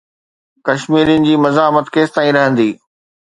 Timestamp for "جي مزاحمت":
1.27-1.85